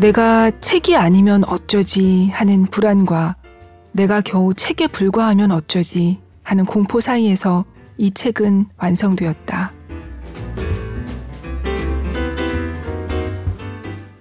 내가 0.00 0.50
책이 0.60 0.96
아니면 0.96 1.44
어쩌지 1.44 2.30
하는 2.32 2.64
불안과 2.64 3.36
내가 3.92 4.22
겨우 4.22 4.54
책에 4.54 4.86
불과하면 4.86 5.50
어쩌지 5.50 6.22
하는 6.42 6.64
공포 6.64 7.00
사이에서 7.00 7.66
이 7.98 8.10
책은 8.10 8.68
완성되었다. 8.78 9.74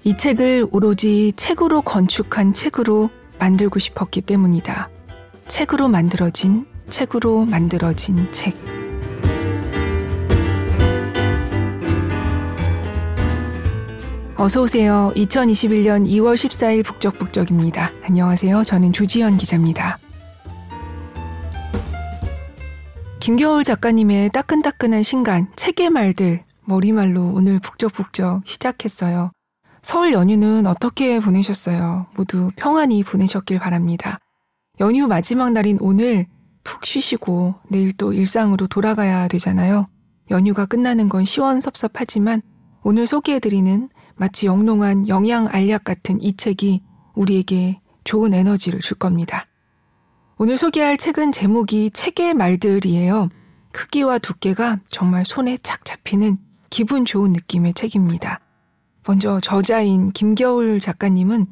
이 0.04 0.18
책을 0.18 0.68
오로지 0.70 1.32
책으로 1.38 1.82
건축한 1.84 2.52
책으로 2.52 3.10
만들고 3.40 3.80
싶었기 3.80 4.20
때문이다. 4.20 4.90
책으로 5.48 5.88
만들어진, 5.88 6.66
책으로 6.90 7.46
만들어진 7.46 8.30
책. 8.34 8.79
어서 14.42 14.62
오세요. 14.62 15.12
2021년 15.18 16.08
2월 16.08 16.34
14일 16.34 16.86
북적북적입니다. 16.86 17.92
안녕하세요. 18.04 18.64
저는 18.64 18.94
조지현 18.94 19.38
기자입니다. 19.38 20.00
김겨울 23.20 23.66
작가님의 23.66 24.30
따끈따끈한 24.30 25.04
신간 25.04 25.52
책의 25.58 25.90
말들 25.90 26.46
머리말로 26.64 27.34
오늘 27.34 27.60
북적북적 27.60 28.44
시작했어요. 28.48 29.32
설 29.82 30.14
연휴는 30.14 30.68
어떻게 30.68 31.20
보내셨어요? 31.20 32.08
모두 32.16 32.50
평안히 32.56 33.04
보내셨길 33.04 33.60
바랍니다. 33.60 34.20
연휴 34.80 35.06
마지막 35.08 35.52
날인 35.52 35.80
오늘 35.82 36.28
푹 36.64 36.86
쉬시고 36.86 37.56
내일 37.68 37.92
또 37.92 38.14
일상으로 38.14 38.68
돌아가야 38.68 39.28
되잖아요. 39.28 39.90
연휴가 40.32 40.66
끝나는 40.66 41.10
건 41.10 41.26
시원섭섭하지만 41.26 42.42
오늘 42.84 43.06
소개해드리는 43.06 43.90
마치 44.20 44.48
영롱한 44.48 45.08
영양 45.08 45.48
알약 45.48 45.86
같은 45.86 46.22
이 46.22 46.36
책이 46.36 46.84
우리에게 47.16 47.80
좋은 48.04 48.34
에너지를 48.34 48.82
줄 48.82 48.98
겁니다. 48.98 49.48
오늘 50.38 50.58
소개할 50.58 50.98
책은 50.98 51.32
제목이 51.32 51.92
책의 51.92 52.34
말들이에요. 52.34 53.30
크기와 53.72 54.18
두께가 54.18 54.80
정말 54.92 55.24
손에 55.26 55.58
착 55.64 55.86
잡히는 55.86 56.38
기분 56.70 57.06
좋은 57.06 57.32
느낌의 57.32 57.76
책입니다. 57.76 58.42
먼저 59.08 59.40
저자인 59.40 60.12
김겨울 60.12 60.82
작가님은 60.82 61.48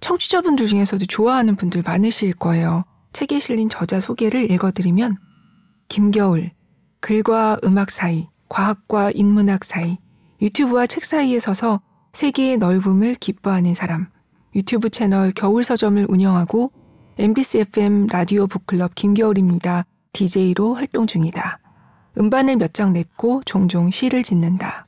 청취자분들 0.00 0.68
중에서도 0.68 1.04
좋아하는 1.04 1.54
분들 1.54 1.82
많으실 1.82 2.32
거예요. 2.32 2.84
책에 3.12 3.38
실린 3.38 3.68
저자 3.68 4.00
소개를 4.00 4.50
읽어드리면 4.50 5.18
김겨울, 5.88 6.50
글과 7.00 7.58
음악 7.62 7.90
사이, 7.90 8.28
과학과 8.48 9.10
인문학 9.10 9.66
사이, 9.66 9.98
유튜브와 10.40 10.86
책 10.86 11.04
사이에 11.04 11.38
서서 11.38 11.82
세계의 12.16 12.56
넓음을 12.56 13.14
기뻐하는 13.16 13.74
사람, 13.74 14.06
유튜브 14.54 14.88
채널 14.88 15.32
겨울 15.32 15.64
서점을 15.64 16.06
운영하고 16.08 16.72
MBC 17.18 17.58
FM 17.58 18.06
라디오 18.06 18.46
북클럽 18.46 18.94
김겨울입니다. 18.94 19.84
DJ로 20.14 20.72
활동 20.72 21.06
중이다. 21.06 21.58
음반을 22.16 22.56
몇 22.56 22.72
장 22.72 22.94
냈고 22.94 23.42
종종 23.44 23.90
시를 23.90 24.22
짓는다. 24.22 24.86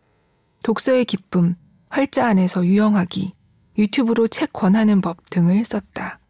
독서의 0.63 1.05
기쁨, 1.05 1.55
활자 1.91 2.27
안에서 2.29 2.65
유영하기, 2.65 3.35
유튜브로 3.77 4.29
책 4.29 4.55
권하는 4.55 5.03
법 5.03 5.29
등을 5.29 5.67
썼다. 5.67 6.21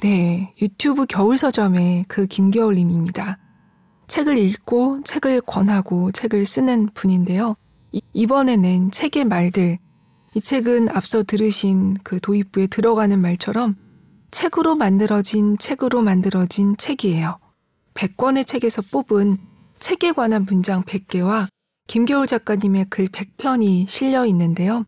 네, 0.00 0.54
유튜브 0.62 1.06
겨울 1.06 1.36
서점의 1.36 2.04
그 2.06 2.28
김겨울님입니다. 2.28 3.38
책을 4.06 4.38
읽고 4.38 5.02
책을 5.02 5.40
권하고 5.40 6.12
책을 6.12 6.46
쓰는 6.46 6.86
분인데요. 6.94 7.56
이번에 8.12 8.54
낸 8.54 8.92
책의 8.92 9.24
말들, 9.24 9.78
이 10.38 10.40
책은 10.40 10.88
앞서 10.90 11.24
들으신 11.24 11.96
그 12.04 12.20
도입부에 12.20 12.68
들어가는 12.68 13.20
말처럼 13.20 13.74
책으로 14.30 14.76
만들어진 14.76 15.58
책으로 15.58 16.00
만들어진 16.02 16.76
책이에요. 16.76 17.40
100권의 17.94 18.46
책에서 18.46 18.82
뽑은 18.82 19.36
책에 19.80 20.12
관한 20.12 20.44
문장 20.44 20.84
100개와 20.84 21.48
김겨울 21.88 22.28
작가님의 22.28 22.86
글 22.88 23.08
100편이 23.08 23.88
실려 23.88 24.26
있는데요. 24.26 24.84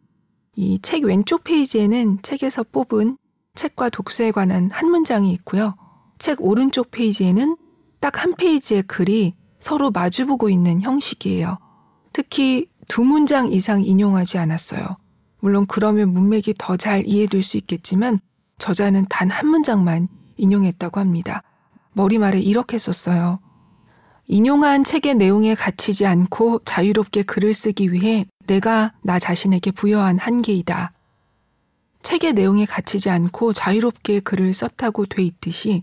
이 0.55 0.79
책 0.83 1.03
왼쪽 1.05 1.43
페이지에는 1.43 2.21
책에서 2.23 2.63
뽑은 2.71 3.19
책과 3.57 3.89
독서에 3.91 4.31
관한 4.31 4.71
한 4.71 4.89
문장이 4.89 5.33
있고요. 5.33 5.75
책 6.19 6.41
오른쪽 6.41 6.93
페이지에는 6.93 7.57
딱 7.99 8.23
한 8.23 8.37
페이지의 8.37 8.85
글이 8.85 9.35
서로 9.59 9.91
마주보고 9.91 10.49
있는 10.49 10.81
형식이에요. 10.81 11.59
특히 12.13 12.69
두 12.87 13.03
문장 13.03 13.51
이상 13.53 13.83
인용하지 13.83 14.39
않았어요. 14.39 14.97
물론 15.41 15.67
그러면 15.67 16.13
문맥이 16.13 16.55
더 16.59 16.77
잘 16.77 17.07
이해될 17.07 17.43
수 17.43 17.57
있겠지만 17.57 18.21
저자는 18.59 19.07
단 19.09 19.31
한 19.31 19.49
문장만 19.49 20.09
인용했다고 20.37 21.01
합니다. 21.01 21.43
머리말에 21.93 22.41
이렇게 22.41 22.79
썼어요. 22.79 23.41
인용한 24.27 24.85
책의 24.85 25.17
내용에 25.17 25.55
갇히지 25.55 26.07
않고 26.07 26.61
자유롭게 26.65 27.25
글을 27.25 27.53
쓰기 27.53 27.93
위해 27.93 28.27
내가 28.47 28.93
나 29.03 29.19
자신에게 29.19 29.73
부여한 29.73 30.19
한계이다. 30.19 30.93
책의 32.03 32.35
내용에 32.35 32.65
갇히지 32.65 33.11
않고 33.11 33.53
자유롭게 33.53 34.21
글을 34.21 34.53
썼다고 34.53 35.07
돼 35.07 35.23
있듯이 35.23 35.83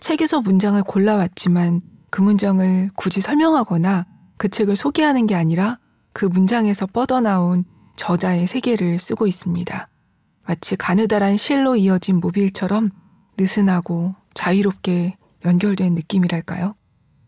책에서 0.00 0.40
문장을 0.40 0.82
골라왔지만 0.82 1.82
그 2.10 2.20
문장을 2.22 2.90
굳이 2.96 3.20
설명하거나 3.20 4.06
그 4.36 4.48
책을 4.48 4.74
소개하는 4.74 5.26
게 5.26 5.34
아니라 5.34 5.78
그 6.12 6.24
문장에서 6.26 6.86
뻗어나온 6.86 7.64
저자의 7.96 8.46
세계를 8.46 8.98
쓰고 8.98 9.26
있습니다. 9.26 9.88
마치 10.44 10.76
가느다란 10.76 11.36
실로 11.36 11.76
이어진 11.76 12.16
모빌처럼 12.16 12.90
느슨하고 13.38 14.14
자유롭게 14.34 15.16
연결된 15.44 15.94
느낌이랄까요? 15.94 16.74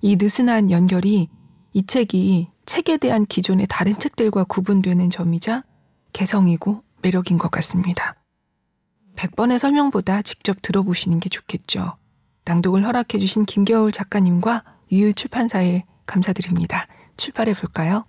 이 0.01 0.17
느슨한 0.17 0.71
연결이 0.71 1.29
이 1.73 1.87
책이 1.87 2.49
책에 2.67 2.97
대한 2.97 3.27
기존의 3.27 3.67
다른 3.69 3.99
책들과 3.99 4.45
구분되는 4.45 5.11
점이자 5.11 5.65
개성이고 6.13 6.83
매력인 7.03 7.39
것 7.39 7.51
같습니다. 7.51 8.17
100번의 9.17 9.59
설명보다 9.59 10.23
직접 10.23 10.63
들어보시는 10.63 11.21
게 11.21 11.29
좋겠죠. 11.29 11.97
낭독을 12.45 12.85
허락해주신 12.85 13.45
김겨울 13.45 13.93
작가님과 13.93 14.65
유유 14.93 15.15
출판사에 15.15 15.85
감사드립니다. 16.07 16.87
출발해 17.17 17.55
볼까요? 17.55 18.05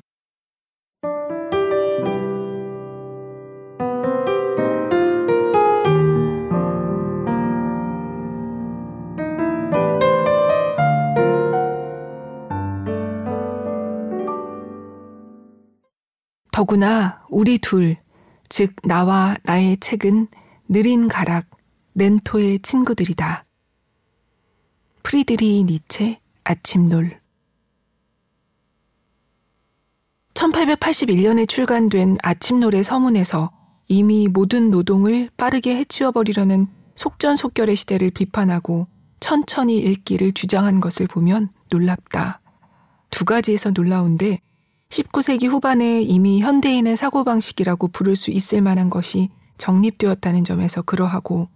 더구나 16.56 17.22
우리 17.28 17.58
둘, 17.58 17.98
즉 18.48 18.78
나와 18.86 19.36
나의 19.44 19.78
책은 19.82 20.30
느린 20.70 21.10
가락, 21.10 21.50
렌토의 21.96 22.60
친구들이다. 22.60 23.44
프리드리 25.04 25.66
니체 25.66 26.22
아침놀 26.46 27.20
1881년에 30.34 31.46
출간된 31.46 32.20
아침놀의 32.24 32.86
서문에서 32.86 33.52
이미 33.90 34.30
모든 34.30 34.72
노동을 34.72 35.30
빠르게 35.36 35.76
해치워버리려는 35.76 36.68
속전속결의 36.96 37.76
시대를 37.76 38.12
비판하고 38.12 38.88
천천히 39.20 39.78
읽기를 39.80 40.32
주장한 40.32 40.80
것을 40.80 41.08
보면 41.08 41.50
놀랍다. 41.70 42.40
두 43.09 43.26
가지에서 43.26 43.72
놀라운데 43.72 44.40
19세기 44.96 45.50
후반에 45.50 46.02
이미 46.02 46.40
현대인의 46.40 46.96
사고방식이라고 46.96 47.90
부를 47.90 48.16
수 48.16 48.32
있을 48.32 48.62
만한 48.62 48.90
것이 48.90 49.30
정립되었다는 49.58 50.46
점에서 50.46 50.82
그러하고 50.84 51.50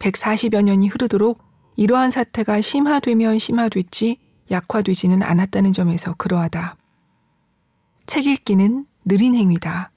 140여 0.00 0.62
년이 0.62 0.88
흐르도록 0.88 1.40
이러한 1.76 2.10
사태가 2.10 2.60
심화되면 2.60 3.38
심화됐지 3.38 4.18
약화되지는 4.50 5.22
않았다는 5.22 5.72
점에서 5.72 6.14
그러하다. 6.14 6.76
책 8.06 8.26
읽기는 8.26 8.86
느린 9.04 9.36
행위다. 9.36 9.92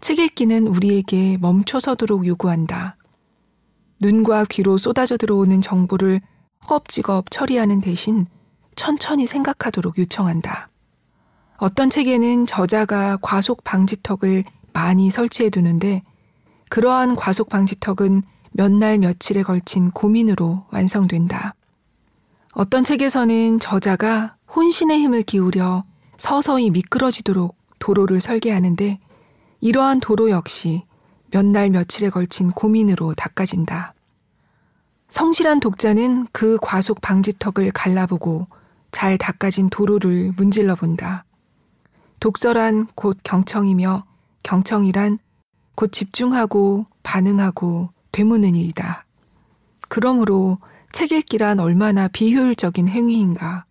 책 0.00 0.20
읽기는 0.20 0.68
우리에게 0.68 1.38
멈춰서도록 1.40 2.26
요구한다. 2.26 2.96
눈과 4.00 4.44
귀로 4.50 4.78
쏟아져 4.78 5.16
들어오는 5.16 5.60
정보를 5.60 6.20
허겁지겁 6.62 7.30
처리하는 7.30 7.80
대신 7.80 8.26
천천히 8.76 9.26
생각하도록 9.26 9.98
요청한다. 9.98 10.68
어떤 11.64 11.88
책에는 11.88 12.44
저자가 12.44 13.16
과속 13.22 13.64
방지턱을 13.64 14.44
많이 14.74 15.10
설치해 15.10 15.48
두는데 15.48 16.02
그러한 16.68 17.16
과속 17.16 17.48
방지턱은 17.48 18.22
몇 18.50 18.70
날 18.70 18.98
며칠에 18.98 19.42
걸친 19.42 19.90
고민으로 19.90 20.66
완성된다. 20.70 21.54
어떤 22.52 22.84
책에서는 22.84 23.60
저자가 23.60 24.36
혼신의 24.54 25.00
힘을 25.00 25.22
기울여 25.22 25.84
서서히 26.18 26.68
미끄러지도록 26.68 27.56
도로를 27.78 28.20
설계하는데 28.20 29.00
이러한 29.62 30.00
도로 30.00 30.28
역시 30.28 30.84
몇 31.30 31.46
날 31.46 31.70
며칠에 31.70 32.10
걸친 32.10 32.50
고민으로 32.50 33.14
닦아진다. 33.14 33.94
성실한 35.08 35.60
독자는 35.60 36.26
그 36.30 36.58
과속 36.60 37.00
방지턱을 37.00 37.72
갈라보고 37.72 38.48
잘 38.92 39.16
닦아진 39.16 39.70
도로를 39.70 40.34
문질러 40.36 40.74
본다. 40.74 41.24
독서란 42.24 42.86
곧 42.94 43.18
경청이며 43.22 44.06
경청이란 44.44 45.18
곧 45.74 45.92
집중하고 45.92 46.86
반응하고 47.02 47.90
되무는 48.12 48.54
일이다. 48.54 49.04
그러므로 49.90 50.56
책 50.90 51.12
읽기란 51.12 51.60
얼마나 51.60 52.08
비효율적인 52.08 52.88
행위인가. 52.88 53.66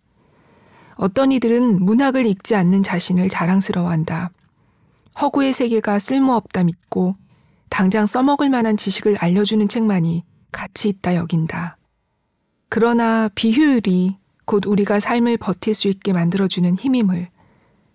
어떤 0.94 1.32
이들은 1.32 1.84
문학을 1.84 2.26
읽지 2.26 2.54
않는 2.54 2.84
자신을 2.84 3.28
자랑스러워한다. 3.28 4.30
허구의 5.20 5.52
세계가 5.52 5.98
쓸모없다 5.98 6.62
믿고 6.62 7.16
당장 7.70 8.06
써먹을 8.06 8.50
만한 8.50 8.76
지식을 8.76 9.16
알려주는 9.18 9.66
책만이 9.66 10.22
가치 10.52 10.88
있다 10.90 11.16
여긴다. 11.16 11.76
그러나 12.68 13.28
비효율이 13.34 14.16
곧 14.44 14.64
우리가 14.64 15.00
삶을 15.00 15.38
버틸 15.38 15.74
수 15.74 15.88
있게 15.88 16.12
만들어주는 16.12 16.76
힘임을, 16.76 17.33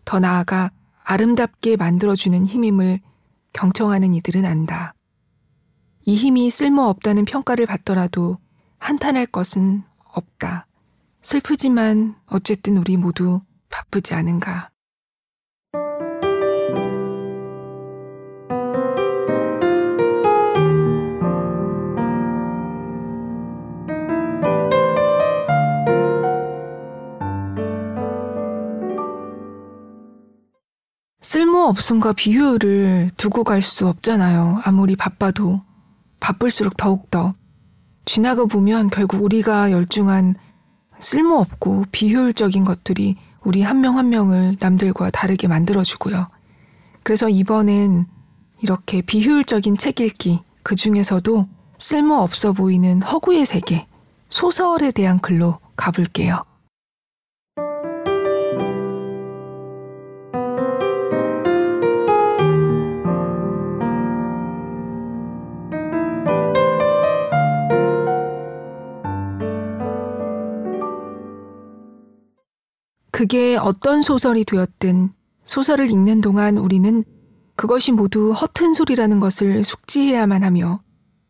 더 0.10 0.20
나아가 0.20 0.72
아름답게 1.04 1.78
만들어주는 1.78 2.48
힘임을 2.48 3.00
경청하는 3.54 4.16
이들은 4.16 4.44
안다. 4.44 4.96
이 6.04 6.16
힘이 6.16 6.50
쓸모없다는 6.50 7.26
평가를 7.26 7.68
받더라도 7.68 8.40
한탄할 8.80 9.28
것은 9.28 9.84
없다. 10.06 10.66
슬프지만 11.22 12.16
어쨌든 12.26 12.78
우리 12.78 12.98
모두 12.98 13.42
바쁘지 13.70 14.16
않은가. 14.16 14.72
쓸모없음과 31.30 32.14
비효율을 32.14 33.12
두고 33.16 33.44
갈 33.44 33.62
수 33.62 33.88
없잖아요. 33.88 34.62
아무리 34.64 34.96
바빠도. 34.96 35.62
바쁠수록 36.20 36.76
더욱더. 36.76 37.36
지나가 38.04 38.46
보면 38.46 38.90
결국 38.90 39.22
우리가 39.22 39.72
열중한 39.72 40.34
쓸모없고 41.00 41.86
비효율적인 41.92 42.66
것들이 42.66 43.16
우리 43.44 43.62
한 43.62 43.80
명한 43.80 44.06
한 44.06 44.10
명을 44.10 44.58
남들과 44.60 45.12
다르게 45.12 45.48
만들어주고요. 45.48 46.30
그래서 47.04 47.30
이번엔 47.30 48.08
이렇게 48.64 49.04
비효율적인 49.04 49.78
책 49.78 50.00
읽기, 50.00 50.42
그 50.64 50.76
중에서도 50.76 51.48
쓸모없어 51.78 52.54
보이는 52.54 53.04
허구의 53.04 53.46
세계, 53.46 53.86
소설에 54.30 54.90
대한 54.90 55.20
글로 55.20 55.60
가볼게요. 55.76 56.44
그게 73.20 73.58
어떤 73.58 74.02
소설이 74.02 74.46
되었든 74.46 75.12
소설을 75.44 75.92
읽는 75.92 76.22
동안 76.22 76.58
우리는 76.58 77.04
그것이 77.58 77.92
모두 77.92 78.32
허튼 78.32 78.74
소리라는 78.74 79.20
것을 79.20 79.66
숙지해야만 79.66 80.42
하며 80.42 80.82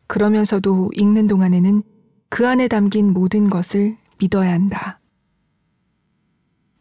그러면서도 0.06 0.90
읽는 0.94 1.26
동안에는 1.26 1.82
그 2.28 2.46
안에 2.46 2.68
담긴 2.68 3.12
모든 3.12 3.50
것을 3.50 3.96
믿어야 4.20 4.52
한다. 4.52 5.00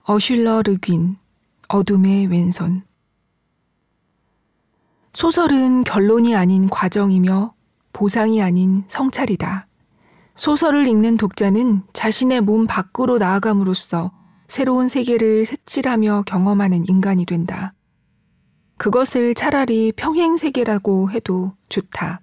어슐러 0.04 0.62
르귄, 0.62 1.18
어둠의 1.70 2.28
왼손. 2.28 2.84
소설은 5.14 5.86
결론이 5.86 6.36
아닌 6.36 6.70
과정이며 6.70 7.56
보상이 7.94 8.44
아닌 8.44 8.84
성찰이다. 8.88 9.66
소설을 10.36 10.86
읽는 10.88 11.18
독자는 11.18 11.82
자신의 11.94 12.42
몸 12.42 12.68
밖으로 12.68 13.18
나아감으로써 13.18 14.19
새로운 14.50 14.88
세계를 14.88 15.46
색칠하며 15.46 16.24
경험하는 16.26 16.90
인간이 16.90 17.26
된다. 17.26 17.74
그것을 18.78 19.36
차라리 19.36 19.92
평행 19.92 20.38
세계라고 20.38 21.12
해도 21.12 21.54
좋다. 21.70 22.22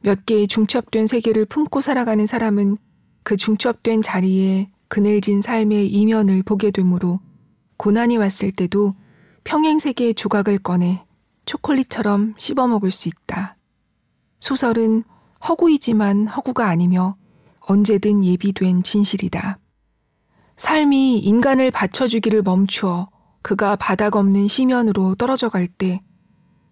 몇 0.00 0.24
개의 0.24 0.46
중첩된 0.46 1.08
세계를 1.08 1.46
품고 1.46 1.80
살아가는 1.80 2.24
사람은 2.26 2.76
그 3.24 3.36
중첩된 3.36 4.02
자리에 4.02 4.70
그늘진 4.86 5.42
삶의 5.42 5.88
이면을 5.88 6.44
보게 6.44 6.70
되므로 6.70 7.18
고난이 7.76 8.16
왔을 8.16 8.52
때도 8.52 8.92
평행 9.42 9.80
세계의 9.80 10.14
조각을 10.14 10.58
꺼내 10.58 11.04
초콜릿처럼 11.44 12.34
씹어 12.38 12.68
먹을 12.68 12.92
수 12.92 13.08
있다. 13.08 13.56
소설은 14.38 15.02
허구이지만 15.48 16.28
허구가 16.28 16.68
아니며 16.68 17.16
언제든 17.60 18.24
예비된 18.24 18.84
진실이다. 18.84 19.58
삶이 20.58 21.20
인간을 21.20 21.70
받쳐주기를 21.70 22.42
멈추어 22.42 23.08
그가 23.42 23.76
바닥 23.76 24.16
없는 24.16 24.48
시면으로 24.48 25.14
떨어져 25.14 25.48
갈 25.48 25.68
때 25.68 26.02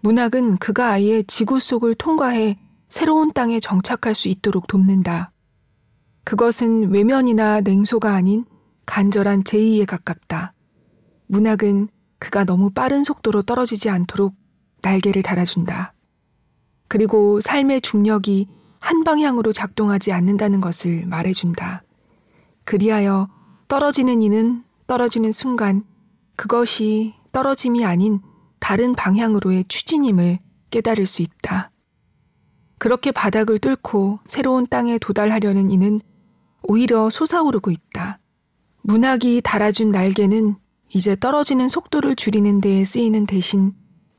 문학은 0.00 0.58
그가 0.58 0.90
아예 0.90 1.22
지구 1.22 1.58
속을 1.58 1.94
통과해 1.94 2.58
새로운 2.88 3.32
땅에 3.32 3.58
정착할 3.58 4.14
수 4.14 4.28
있도록 4.28 4.66
돕는다. 4.66 5.32
그것은 6.24 6.92
외면이나 6.92 7.60
냉소가 7.60 8.14
아닌 8.14 8.44
간절한 8.86 9.44
제의에 9.44 9.84
가깝다. 9.84 10.52
문학은 11.26 11.88
그가 12.18 12.44
너무 12.44 12.70
빠른 12.70 13.04
속도로 13.04 13.42
떨어지지 13.42 13.90
않도록 13.90 14.34
날개를 14.82 15.22
달아준다. 15.22 15.94
그리고 16.88 17.40
삶의 17.40 17.80
중력이 17.80 18.46
한 18.78 19.02
방향으로 19.02 19.52
작동하지 19.52 20.12
않는다는 20.12 20.60
것을 20.60 21.06
말해준다. 21.06 21.82
그리하여 22.64 23.28
떨어지는 23.68 24.22
이는 24.22 24.64
떨어지는 24.86 25.32
순간 25.32 25.84
그것이 26.36 27.14
떨어짐이 27.32 27.84
아닌 27.84 28.20
다른 28.60 28.94
방향으로의 28.94 29.64
추진임을 29.68 30.38
깨달을 30.70 31.06
수 31.06 31.22
있다. 31.22 31.70
그렇게 32.78 33.10
바닥을 33.10 33.58
뚫고 33.58 34.20
새로운 34.26 34.66
땅에 34.66 34.98
도달하려는 34.98 35.70
이는 35.70 36.00
오히려 36.62 37.08
솟아오르고 37.10 37.70
있다. 37.70 38.20
문학이 38.82 39.40
달아준 39.42 39.90
날개는 39.90 40.56
이제 40.94 41.16
떨어지는 41.16 41.68
속도를 41.68 42.14
줄이는 42.16 42.60
데에 42.60 42.84
쓰이는 42.84 43.26
대신 43.26 43.74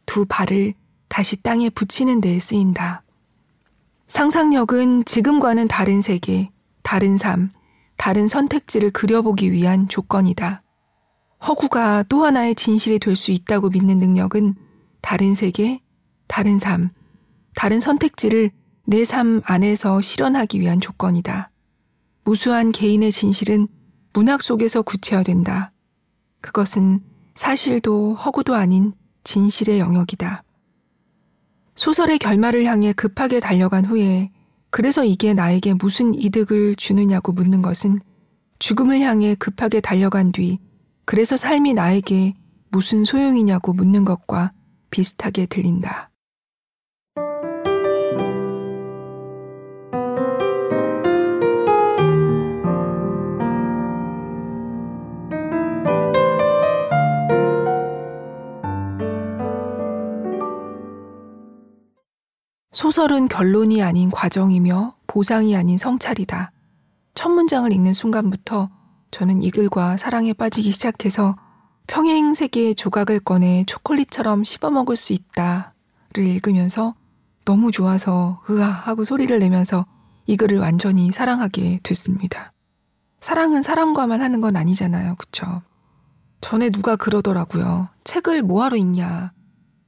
두 0.06 0.26
발을 0.26 0.74
다시 1.08 1.42
땅에 1.42 1.70
붙이는 1.70 2.20
데에 2.20 2.40
쓰인다. 2.40 3.04
상상력은 4.08 5.06
지금과는 5.06 5.68
다른 5.68 6.02
세계, 6.02 6.52
다른 6.82 7.18
삶, 7.18 7.52
다른 7.98 8.28
선택지를 8.28 8.92
그려보기 8.92 9.52
위한 9.52 9.88
조건이다. 9.90 10.62
허구가 11.48 12.04
또 12.04 12.24
하나의 12.24 12.56
진실이 12.56 13.00
될 13.00 13.16
수 13.16 13.32
있다고 13.32 13.70
믿는 13.70 14.00
능력은 14.00 14.56
다른 15.02 15.36
세계, 15.36 15.82
다른 16.28 16.58
삶, 16.60 16.90
다른 17.56 17.80
선택지를 17.80 18.52
내 18.86 19.04
삶 19.04 19.42
안에서 19.46 20.00
실현하기 20.02 20.60
위한 20.62 20.80
조건이다. 20.80 21.52
무수한 22.24 22.72
개인의 22.72 23.12
진실은 23.12 23.68
문학 24.14 24.42
속에서 24.42 24.82
구체화된다. 24.82 25.72
그것은 26.42 27.02
사실도 27.36 28.16
허구도 28.16 28.56
아닌 28.56 28.94
진실의 29.24 29.80
영역이다. 29.80 30.44
소설의 31.76 32.18
결말을 32.20 32.64
향해 32.66 32.94
급하게 32.94 33.40
달려간 33.40 33.86
후에 33.86 34.32
그래서 34.70 35.04
이게 35.04 35.34
나에게 35.34 35.74
무슨 35.74 36.14
이득을 36.14 36.76
주느냐고 36.76 37.32
묻는 37.32 37.62
것은 37.62 38.00
죽음을 38.60 39.02
향해 39.02 39.36
급하게 39.36 39.82
달려간 39.82 40.32
뒤 40.32 40.60
그래서 41.06 41.38
삶이 41.38 41.74
나에게 41.74 42.34
무슨 42.70 43.06
소용이냐고 43.06 43.74
묻는 43.74 44.04
것과 44.04 44.52
비슷하게 44.90 45.46
들린다. 45.46 46.12
소설은 62.78 63.28
결론이 63.28 63.82
아닌 63.82 64.12
과정이며 64.12 64.94
보상이 65.08 65.56
아닌 65.56 65.80
성찰이다. 65.80 66.52
첫 67.16 67.30
문장을 67.30 67.74
읽는 67.74 67.96
순간부터 67.96 68.70
저는 69.10 69.42
이 69.42 69.50
글과 69.50 69.98
사랑에 69.98 70.32
빠지기 70.32 70.72
시작해서 70.72 71.36
평행 71.88 72.36
세계의 72.36 72.76
조각을 72.76 73.20
꺼내 73.22 73.64
초콜릿처럼 73.66 74.44
씹어 74.44 74.70
먹을 74.70 74.96
수 74.96 75.14
있다를 75.14 75.72
읽으면서 76.20 76.94
너무 77.46 77.72
좋아서 77.72 78.44
으아 78.48 78.68
하고 78.68 79.06
소리를 79.06 79.40
내면서 79.40 79.88
이 80.28 80.38
글을 80.38 80.60
완전히 80.60 81.12
사랑하게 81.12 81.80
됐습니다. 81.82 82.54
사랑은 83.22 83.64
사람과만 83.64 84.22
하는 84.22 84.40
건 84.40 84.56
아니잖아요. 84.56 85.16
그쵸? 85.16 85.64
전에 86.42 86.70
누가 86.70 86.96
그러더라고요. 86.96 87.88
책을 88.04 88.44
뭐하러 88.44 88.78
읽냐. 88.78 89.34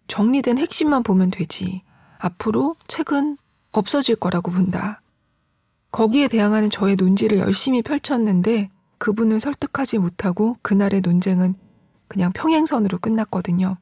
정리된 0.08 0.58
핵심만 0.58 1.04
보면 1.04 1.30
되지. 1.30 1.84
앞으로 2.20 2.76
책은 2.88 3.38
없어질 3.72 4.18
거라고 4.18 4.52
본다. 4.52 5.02
거기에 5.92 6.28
대항하는 6.28 6.70
저의 6.70 6.96
논지를 6.96 7.40
열심히 7.40 7.82
펼쳤는데 7.82 8.70
그분을 9.00 9.40
설득하지 9.40 9.98
못하고 9.98 10.58
그날의 10.62 11.02
논쟁은 11.02 11.56
그냥 12.08 12.32
평행선으로 12.34 13.00
끝났거든요. 13.00 13.78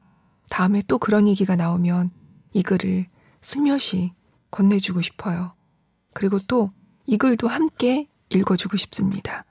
다음에 0.48 0.82
또 0.88 0.98
그런 0.98 1.28
얘기가 1.28 1.56
나오면 1.56 2.10
이 2.54 2.62
글을 2.62 3.06
슬며시 3.42 4.12
건네주고 4.50 5.02
싶어요. 5.02 5.52
그리고 6.14 6.38
또 6.38 6.72
이 7.10 7.16
글도 7.16 7.48
함께 7.48 8.06
읽어주고 8.28 8.76
싶습니다. 8.76 9.46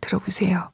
들어보세요. 0.00 0.70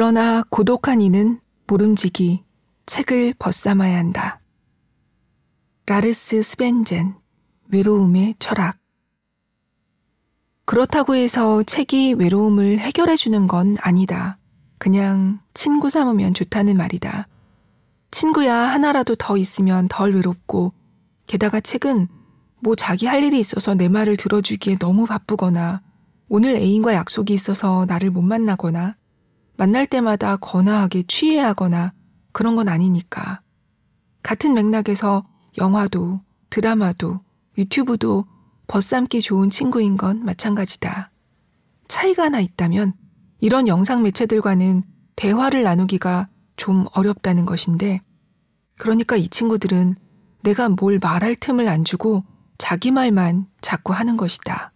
그러나 0.00 0.42
고독한 0.48 1.02
이는 1.02 1.40
모름지기 1.66 2.42
책을 2.86 3.34
벗삼아야 3.38 3.98
한다. 3.98 4.40
라르스 5.84 6.40
스벤젠 6.40 7.16
외로움의 7.68 8.36
철학 8.38 8.78
그렇다고 10.64 11.16
해서 11.16 11.62
책이 11.64 12.14
외로움을 12.14 12.78
해결해 12.78 13.14
주는 13.14 13.46
건 13.46 13.76
아니다. 13.82 14.38
그냥 14.78 15.38
친구 15.52 15.90
삼으면 15.90 16.32
좋다는 16.32 16.78
말이다. 16.78 17.28
친구야 18.10 18.54
하나라도 18.54 19.16
더 19.16 19.36
있으면 19.36 19.86
덜 19.88 20.14
외롭고 20.14 20.72
게다가 21.26 21.60
책은 21.60 22.08
뭐 22.60 22.74
자기 22.74 23.04
할 23.04 23.22
일이 23.22 23.38
있어서 23.38 23.74
내 23.74 23.90
말을 23.90 24.16
들어주기에 24.16 24.78
너무 24.78 25.04
바쁘거나 25.04 25.82
오늘 26.30 26.56
애인과 26.56 26.94
약속이 26.94 27.34
있어서 27.34 27.84
나를 27.86 28.10
못 28.10 28.22
만나거나 28.22 28.96
만날 29.60 29.86
때마다 29.86 30.36
거나하게 30.36 31.02
취해하거나 31.02 31.92
그런 32.32 32.56
건 32.56 32.66
아니니까. 32.66 33.42
같은 34.22 34.54
맥락에서 34.54 35.26
영화도 35.58 36.22
드라마도 36.48 37.20
유튜브도 37.58 38.24
벗삼기 38.68 39.20
좋은 39.20 39.50
친구인 39.50 39.98
건 39.98 40.24
마찬가지다. 40.24 41.10
차이가 41.88 42.22
하나 42.22 42.40
있다면 42.40 42.94
이런 43.38 43.68
영상 43.68 44.02
매체들과는 44.02 44.82
대화를 45.14 45.62
나누기가 45.62 46.30
좀 46.56 46.86
어렵다는 46.94 47.44
것인데, 47.44 48.00
그러니까 48.78 49.16
이 49.16 49.28
친구들은 49.28 49.94
내가 50.42 50.70
뭘 50.70 50.98
말할 50.98 51.36
틈을 51.36 51.68
안 51.68 51.84
주고 51.84 52.24
자기 52.56 52.90
말만 52.92 53.46
자꾸 53.60 53.92
하는 53.92 54.16
것이다. 54.16 54.72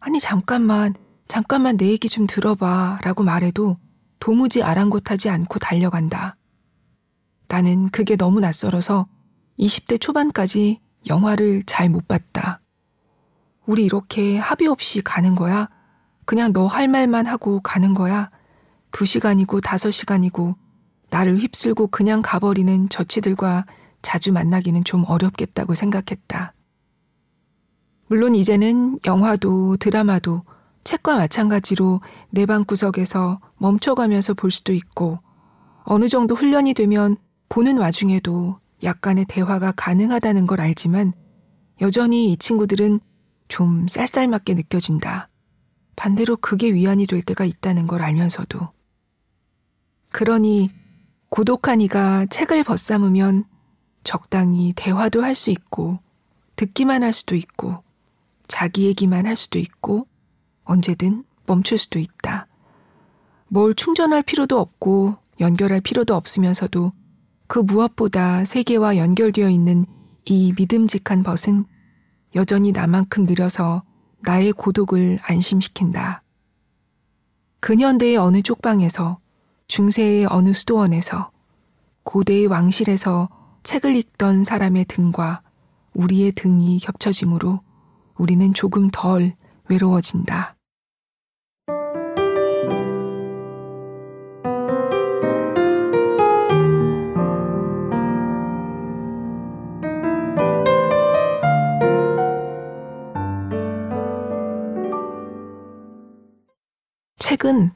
아니, 0.00 0.20
잠깐만, 0.20 0.92
잠깐만 1.30 1.76
내 1.76 1.86
얘기 1.86 2.08
좀 2.08 2.26
들어봐 2.26 2.98
라고 3.04 3.22
말해도 3.22 3.76
도무지 4.18 4.64
아랑곳하지 4.64 5.30
않고 5.30 5.60
달려간다. 5.60 6.36
나는 7.46 7.88
그게 7.90 8.16
너무 8.16 8.40
낯설어서 8.40 9.06
20대 9.56 10.00
초반까지 10.00 10.80
영화를 11.06 11.62
잘 11.66 11.88
못 11.88 12.08
봤다. 12.08 12.60
우리 13.64 13.84
이렇게 13.84 14.38
합의 14.38 14.66
없이 14.66 15.02
가는 15.02 15.36
거야? 15.36 15.68
그냥 16.24 16.52
너 16.52 16.66
할 16.66 16.88
말만 16.88 17.26
하고 17.26 17.60
가는 17.60 17.94
거야? 17.94 18.32
두 18.90 19.04
시간이고 19.04 19.60
다섯 19.60 19.92
시간이고 19.92 20.56
나를 21.10 21.38
휩쓸고 21.38 21.86
그냥 21.88 22.22
가버리는 22.22 22.88
저치들과 22.88 23.66
자주 24.02 24.32
만나기는 24.32 24.82
좀 24.82 25.04
어렵겠다고 25.06 25.74
생각했다. 25.74 26.54
물론 28.08 28.34
이제는 28.34 28.98
영화도 29.06 29.76
드라마도 29.76 30.42
책과 30.84 31.16
마찬가지로 31.16 32.00
내 32.30 32.46
방 32.46 32.64
구석에서 32.64 33.40
멈춰가면서 33.58 34.34
볼 34.34 34.50
수도 34.50 34.72
있고 34.72 35.18
어느 35.84 36.08
정도 36.08 36.34
훈련이 36.34 36.74
되면 36.74 37.16
보는 37.48 37.78
와중에도 37.78 38.58
약간의 38.82 39.26
대화가 39.28 39.72
가능하다는 39.72 40.46
걸 40.46 40.60
알지만 40.60 41.12
여전히 41.80 42.32
이 42.32 42.36
친구들은 42.36 43.00
좀 43.48 43.88
쌀쌀맞게 43.88 44.54
느껴진다. 44.54 45.28
반대로 45.96 46.36
그게 46.36 46.72
위안이 46.72 47.06
될 47.06 47.22
때가 47.22 47.44
있다는 47.44 47.86
걸 47.86 48.02
알면서도. 48.02 48.68
그러니 50.12 50.70
고독한 51.28 51.80
이가 51.80 52.26
책을 52.26 52.64
벗삼으면 52.64 53.44
적당히 54.02 54.72
대화도 54.74 55.22
할 55.22 55.34
수 55.34 55.50
있고 55.50 55.98
듣기만 56.56 57.02
할 57.02 57.12
수도 57.12 57.34
있고 57.34 57.82
자기 58.48 58.86
얘기만 58.86 59.26
할 59.26 59.36
수도 59.36 59.58
있고 59.58 60.06
언제든 60.70 61.24
멈출 61.46 61.78
수도 61.78 61.98
있다. 61.98 62.46
뭘 63.48 63.74
충전할 63.74 64.22
필요도 64.22 64.58
없고 64.58 65.16
연결할 65.40 65.80
필요도 65.80 66.14
없으면서도 66.14 66.92
그 67.48 67.58
무엇보다 67.58 68.44
세계와 68.44 68.96
연결되어 68.96 69.48
있는 69.48 69.84
이 70.24 70.54
믿음직한 70.56 71.24
벗은 71.24 71.64
여전히 72.36 72.70
나만큼 72.70 73.24
느려서 73.24 73.82
나의 74.22 74.52
고독을 74.52 75.18
안심시킨다. 75.22 76.22
근현대의 77.58 78.16
어느 78.16 78.42
쪽방에서 78.42 79.18
중세의 79.66 80.26
어느 80.30 80.52
수도원에서 80.52 81.32
고대의 82.04 82.46
왕실에서 82.46 83.28
책을 83.64 83.96
읽던 83.96 84.44
사람의 84.44 84.84
등과 84.84 85.42
우리의 85.94 86.32
등이 86.32 86.78
겹쳐지므로 86.78 87.60
우리는 88.16 88.54
조금 88.54 88.88
덜 88.92 89.34
외로워진다. 89.68 90.56
책은 107.20 107.70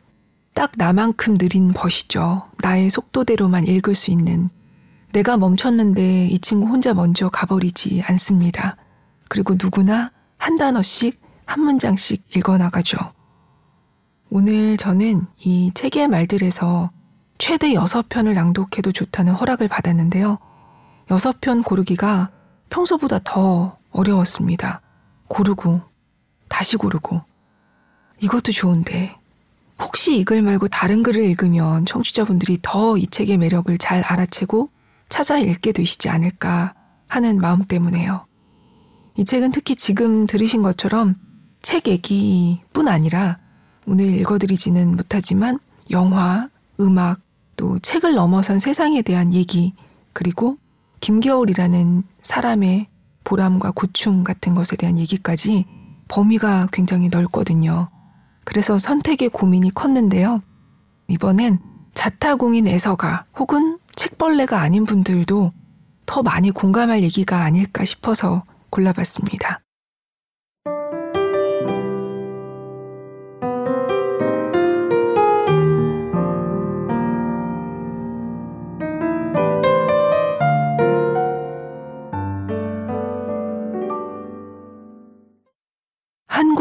딱 0.55 0.73
나만큼 0.77 1.39
느린 1.39 1.73
벗이죠. 1.73 2.49
나의 2.61 2.91
속도대로만 2.91 3.67
읽을 3.67 3.95
수 3.95 4.11
있는. 4.11 4.49
내가 5.13 5.37
멈췄는데 5.37 6.27
이 6.27 6.39
친구 6.41 6.67
혼자 6.67 6.95
먼저 6.95 7.29
가버리지 7.29 8.03
않습니다. 8.07 8.77
그리고 9.29 9.55
누구나 9.55 10.11
한 10.39 10.57
단어씩 10.57 11.21
한 11.45 11.63
문장씩 11.63 12.37
읽어나가죠. 12.37 12.97
오늘 14.31 14.77
저는 14.77 15.27
이 15.39 15.71
책의 15.75 16.09
말들에서 16.09 16.91
최대 17.39 17.75
6편을 17.75 18.33
낭독해도 18.35 18.93
좋다는 18.93 19.35
허락을 19.35 19.69
받았는데요. 19.69 20.39
6편 21.07 21.65
고르기가 21.65 22.31
평소보다 22.71 23.21
더 23.23 23.77
어려웠습니다. 23.91 24.81
고르고, 25.29 25.83
다시 26.49 26.77
고르고. 26.77 27.21
이것도 28.21 28.53
좋은데, 28.53 29.17
혹시 29.85 30.19
이 30.19 30.25
글 30.25 30.43
말고 30.43 30.69
다른 30.69 31.03
글을 31.03 31.23
읽으면 31.25 31.85
청취자분들이 31.87 32.59
더 32.63 32.97
이 32.97 33.07
책의 33.07 33.37
매력을 33.39 33.77
잘 33.79 34.03
알아채고 34.03 34.71
찾아 35.09 35.39
읽게 35.39 35.73
되시지 35.73 36.09
않을까 36.09 36.75
하는 37.07 37.39
마음 37.41 37.65
때문에요. 37.65 38.27
이 39.17 39.25
책은 39.25 39.53
특히 39.53 39.77
지금 39.77 40.27
들으신 40.27 40.63
것처럼 40.63 41.17
책 41.63 41.87
얘기뿐 41.87 42.89
아니라 42.89 43.39
오늘 43.87 44.07
읽어드리지는 44.21 44.97
못하지만 44.97 45.59
영화, 45.91 46.49
음악, 46.81 47.21
또 47.57 47.79
책을 47.79 48.15
넘어선 48.15 48.59
세상에 48.59 49.03
대한 49.03 49.33
얘기, 49.33 49.75
그리고 50.13 50.57
김겨울이라는 51.01 52.03
사람의 52.23 52.89
보람과 53.23 53.71
고충 53.73 54.25
같은 54.25 54.55
것에 54.55 54.77
대한 54.77 54.99
얘기까지 54.99 55.67
범위가 56.09 56.69
굉장히 56.73 57.09
넓거든요. 57.09 57.91
그래서 58.45 58.79
선택의 58.79 59.31
고민이 59.31 59.71
컸는데요. 59.71 60.43
이번엔 61.09 61.59
자타공인 61.95 62.67
애서가 62.67 63.27
혹은 63.39 63.79
책벌레가 63.95 64.61
아닌 64.61 64.85
분들도 64.85 65.53
더 66.07 66.23
많이 66.23 66.51
공감할 66.51 67.03
얘기가 67.03 67.43
아닐까 67.43 67.85
싶어서 67.85 68.45
골라봤습니다. 68.71 69.61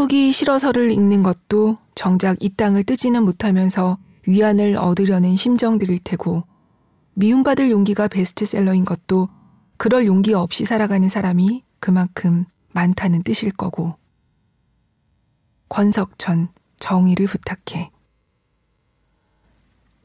보기 0.04 0.34
싫어서를 0.34 0.92
읽는 0.92 1.24
것도 1.24 1.78
정작 1.96 2.36
이 2.44 2.50
땅을 2.50 2.84
뜨지는 2.84 3.24
못하면서 3.24 3.98
위안을 4.28 4.76
얻으려는 4.76 5.38
심정들일 5.38 6.00
테고 6.04 6.44
미움받을 7.14 7.72
용기가 7.72 8.10
베스트셀러인 8.10 8.84
것도 8.84 9.30
그럴 9.78 10.06
용기 10.06 10.34
없이 10.34 10.66
살아가는 10.66 11.08
사람이 11.08 11.64
그만큼 11.80 12.44
많다는 12.74 13.24
뜻일 13.24 13.54
거고. 13.54 13.96
권석천, 15.70 16.50
정의를 16.80 17.26
부탁해. 17.28 17.90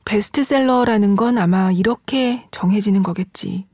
베스트셀러라는 0.04 1.16
건 1.16 1.38
아마 1.38 1.72
이렇게 1.72 2.46
정해지는 2.52 3.02
거겠지. 3.02 3.66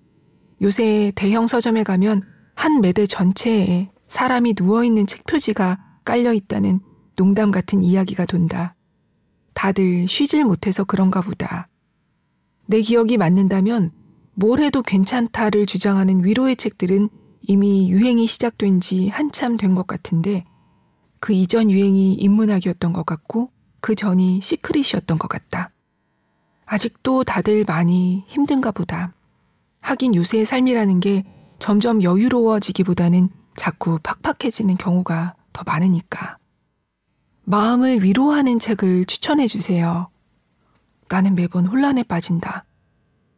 요새 0.62 1.12
대형 1.16 1.46
서점에 1.46 1.82
가면 1.82 2.22
한 2.54 2.80
매대 2.80 3.06
전체에 3.06 3.90
사람이 4.08 4.54
누워있는 4.58 5.06
책 5.06 5.24
표지가 5.24 5.83
깔려 6.04 6.32
있다는 6.32 6.80
농담 7.16 7.50
같은 7.50 7.82
이야기가 7.82 8.26
돈다. 8.26 8.74
다들 9.54 10.06
쉬질 10.08 10.44
못해서 10.44 10.84
그런가 10.84 11.20
보다. 11.20 11.68
내 12.66 12.80
기억이 12.80 13.16
맞는다면 13.16 13.92
뭘 14.34 14.60
해도 14.60 14.82
괜찮다를 14.82 15.66
주장하는 15.66 16.24
위로의 16.24 16.56
책들은 16.56 17.08
이미 17.40 17.90
유행이 17.90 18.26
시작된 18.26 18.80
지 18.80 19.08
한참 19.08 19.56
된 19.56 19.74
것 19.74 19.86
같은데 19.86 20.44
그 21.20 21.32
이전 21.32 21.70
유행이 21.70 22.14
인문학이었던 22.14 22.92
것 22.92 23.06
같고 23.06 23.50
그 23.80 23.94
전이 23.94 24.40
시크릿이었던 24.40 25.18
것 25.18 25.28
같다. 25.28 25.70
아직도 26.66 27.24
다들 27.24 27.64
많이 27.66 28.24
힘든가 28.28 28.70
보다. 28.72 29.14
하긴 29.80 30.14
요새의 30.14 30.46
삶이라는 30.46 31.00
게 31.00 31.24
점점 31.58 32.02
여유로워지기보다는 32.02 33.28
자꾸 33.54 33.98
팍팍해지는 34.02 34.76
경우가 34.76 35.34
더 35.54 35.62
많으니까. 35.64 36.36
마음을 37.44 38.02
위로하는 38.02 38.58
책을 38.58 39.06
추천해 39.06 39.46
주세요. 39.46 40.10
나는 41.08 41.34
매번 41.34 41.66
혼란에 41.66 42.02
빠진다. 42.02 42.66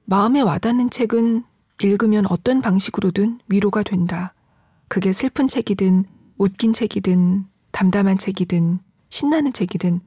마음에 0.07 0.41
와닿는 0.41 0.91
책은 0.91 1.45
읽으면 1.83 2.27
어떤 2.29 2.63
방식으로든 2.63 3.39
위로가 3.49 3.83
된다. 3.83 4.35
그게 4.89 5.13
슬픈 5.13 5.47
책이든, 5.47 6.05
웃긴 6.39 6.73
책이든, 6.73 7.45
담담한 7.73 8.19
책이든, 8.19 8.79
신나는 9.11 9.53
책이든, 9.53 10.01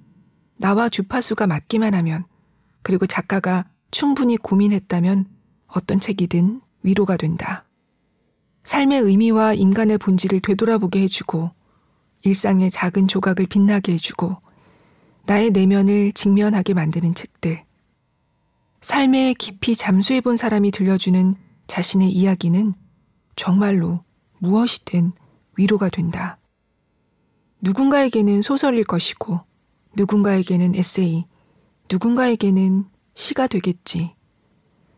나와 0.58 0.90
주파수가 0.90 1.48
맞기만 1.48 1.94
하면, 1.94 2.26
그리고 2.82 3.06
작가가 3.06 3.66
충분히 3.92 4.38
고민했다면 4.38 5.26
어떤 5.68 6.00
책이든 6.00 6.62
위로가 6.82 7.18
된다. 7.18 7.66
삶의 8.64 9.02
의미와 9.02 9.54
인간의 9.54 9.98
본질을 9.98 10.40
되돌아보게 10.40 11.02
해주고, 11.02 11.52
일상의 12.24 12.72
작은 12.72 13.08
조각을 13.08 13.48
빛나게 13.48 13.94
해주고, 13.94 14.38
나의 15.26 15.52
내면을 15.52 16.12
직면하게 16.14 16.74
만드는 16.74 17.14
책들. 17.16 17.64
삶에 18.82 19.34
깊이 19.34 19.76
잠수해 19.76 20.22
본 20.22 20.38
사람이 20.38 20.72
들려주는 20.72 21.36
자신의 21.68 22.10
이야기는 22.12 22.74
정말로 23.36 24.04
무엇이든 24.40 25.12
위로가 25.58 25.90
된다. 25.90 26.38
누군가에게는 27.62 28.42
소설일 28.42 28.86
것이고, 28.86 29.42
누군가에게는 29.96 30.76
에세이, 30.76 31.26
누군가에게는 31.92 32.86
시가 33.16 33.48
되겠지. 33.48 34.16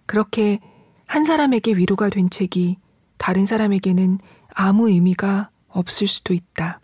그렇게 0.05 0.59
한 1.07 1.23
사람에게 1.23 1.73
위로가 1.73 2.09
된 2.09 2.29
책이 2.29 2.77
다른 3.17 3.45
사람에게는 3.45 4.19
아무 4.53 4.89
의미가 4.89 5.49
없을 5.69 6.07
수도 6.07 6.33
있다. 6.33 6.81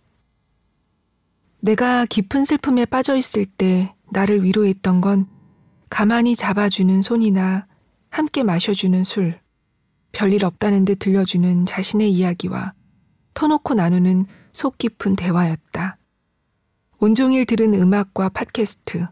내가 1.68 2.06
깊은 2.06 2.46
슬픔에 2.46 2.86
빠져 2.86 3.18
있을 3.18 3.46
때 3.46 3.94
나를 4.14 4.42
위로했던 4.46 5.02
건 5.02 5.28
가만히 5.90 6.34
잡아주는 6.34 7.02
손이나 7.02 7.68
함께 8.10 8.42
마셔주는 8.42 9.04
술, 9.04 9.38
별일 10.14 10.46
없다는 10.46 10.86
듯 10.86 11.00
들려주는 11.00 11.66
자신의 11.66 12.10
이야기와 12.10 12.72
터놓고 13.34 13.74
나누는 13.74 14.28
속 14.54 14.78
깊은 14.78 15.18
대화였다. 15.18 15.98
온종일 17.00 17.46
들은 17.46 17.74
음악과 17.74 18.30
팟캐스트, 18.30 19.06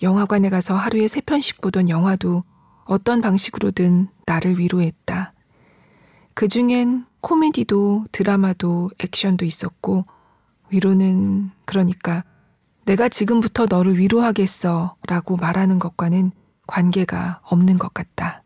영화관에 0.00 0.48
가서 0.48 0.76
하루에 0.76 1.08
세 1.08 1.20
편씩 1.20 1.60
보던 1.60 1.88
영화도 1.88 2.44
어떤 2.84 3.20
방식으로든 3.20 4.06
나를 4.26 4.60
위로했다. 4.60 5.32
그 6.34 6.46
중엔 6.46 7.04
코미디도 7.20 8.06
드라마도 8.12 8.90
액션도 9.00 9.44
있었고, 9.44 10.06
위로는 10.70 11.50
그러니까 11.64 12.24
내가 12.84 13.08
지금부터 13.08 13.66
너를 13.68 13.98
위로하겠어 13.98 14.96
라고 15.06 15.36
말하는 15.36 15.78
것과는 15.78 16.30
관계가 16.66 17.40
없는 17.42 17.78
것 17.78 17.92
같다. 17.92 18.42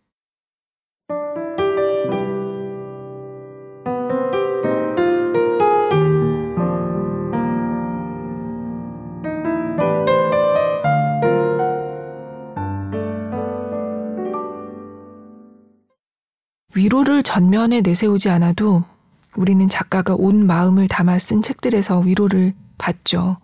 위로를 16.74 17.22
전면에 17.22 17.80
내세우지 17.80 18.30
않아도 18.30 18.84
우리는 19.36 19.68
작가가 19.68 20.14
온 20.14 20.46
마음을 20.46 20.88
담아 20.88 21.18
쓴 21.18 21.42
책들에서 21.42 22.00
위로를 22.00 22.54
받죠. 22.78 23.38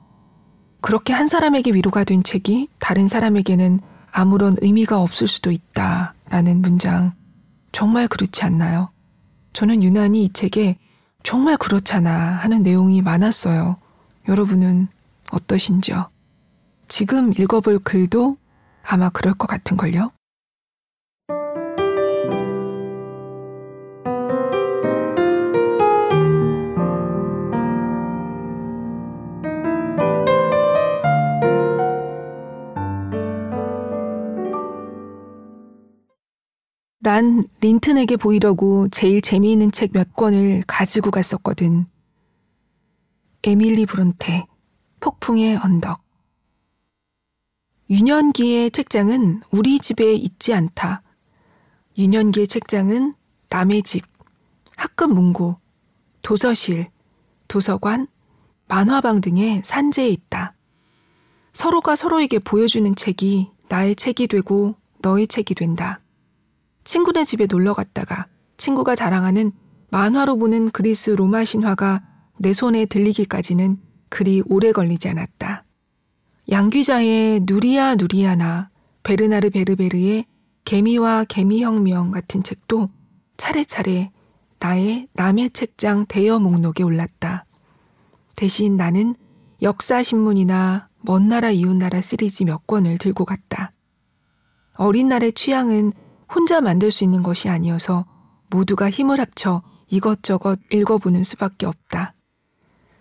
그렇게 0.80 1.12
한 1.12 1.26
사람에게 1.26 1.72
위로가 1.72 2.04
된 2.04 2.22
책이 2.22 2.68
다른 2.78 3.08
사람에게는 3.08 3.80
아무런 4.12 4.56
의미가 4.60 5.00
없을 5.00 5.26
수도 5.26 5.50
있다. 5.50 6.14
라는 6.28 6.60
문장. 6.60 7.12
정말 7.72 8.08
그렇지 8.08 8.44
않나요? 8.44 8.90
저는 9.52 9.82
유난히 9.82 10.24
이 10.24 10.32
책에 10.32 10.78
정말 11.22 11.56
그렇잖아 11.56 12.10
하는 12.10 12.62
내용이 12.62 13.02
많았어요. 13.02 13.76
여러분은 14.28 14.88
어떠신지요? 15.30 16.08
지금 16.88 17.32
읽어볼 17.32 17.80
글도 17.80 18.36
아마 18.82 19.08
그럴 19.08 19.34
것 19.34 19.46
같은걸요? 19.46 20.12
난 37.06 37.46
린튼에게 37.60 38.16
보이려고 38.16 38.88
제일 38.88 39.20
재미있는 39.20 39.70
책 39.70 39.92
몇 39.92 40.16
권을 40.16 40.64
가지고 40.66 41.12
갔었거든. 41.12 41.86
에밀리 43.44 43.86
브론테, 43.86 44.48
폭풍의 44.98 45.54
언덕. 45.58 46.02
유년기의 47.88 48.72
책장은 48.72 49.42
우리 49.52 49.78
집에 49.78 50.14
있지 50.14 50.52
않다. 50.52 51.02
유년기의 51.96 52.48
책장은 52.48 53.14
남의 53.50 53.84
집, 53.84 54.02
학급 54.76 55.14
문고, 55.14 55.60
도서실, 56.22 56.88
도서관, 57.46 58.08
만화방 58.66 59.20
등의 59.20 59.62
산재에 59.64 60.08
있다. 60.08 60.56
서로가 61.52 61.94
서로에게 61.94 62.40
보여주는 62.40 62.92
책이 62.96 63.52
나의 63.68 63.94
책이 63.94 64.26
되고 64.26 64.74
너의 65.02 65.28
책이 65.28 65.54
된다. 65.54 66.00
친구네 66.86 67.24
집에 67.24 67.46
놀러 67.50 67.74
갔다가 67.74 68.28
친구가 68.56 68.94
자랑하는 68.94 69.50
만화로 69.90 70.38
보는 70.38 70.70
그리스 70.70 71.10
로마 71.10 71.44
신화가 71.44 72.02
내 72.38 72.52
손에 72.52 72.86
들리기까지는 72.86 73.78
그리 74.08 74.42
오래 74.46 74.70
걸리지 74.70 75.08
않았다. 75.08 75.64
양귀자의 76.48 77.40
누리야 77.42 77.96
누리야나 77.96 78.70
베르나르 79.02 79.50
베르베르의 79.50 80.26
개미와 80.64 81.24
개미혁명 81.24 82.12
같은 82.12 82.44
책도 82.44 82.88
차례차례 83.36 84.12
나의 84.60 85.08
남의 85.14 85.50
책장 85.50 86.06
대여 86.06 86.38
목록에 86.38 86.84
올랐다. 86.84 87.46
대신 88.36 88.76
나는 88.76 89.16
역사신문이나 89.60 90.88
먼 91.00 91.28
나라 91.28 91.50
이웃 91.50 91.74
나라 91.76 92.00
시리즈 92.00 92.44
몇 92.44 92.66
권을 92.66 92.98
들고 92.98 93.24
갔다. 93.24 93.72
어린 94.74 95.08
날의 95.08 95.32
취향은 95.32 95.92
혼자 96.32 96.60
만들 96.60 96.90
수 96.90 97.04
있는 97.04 97.22
것이 97.22 97.48
아니어서 97.48 98.04
모두가 98.50 98.90
힘을 98.90 99.20
합쳐 99.20 99.62
이것저것 99.88 100.58
읽어보는 100.70 101.24
수밖에 101.24 101.66
없다. 101.66 102.14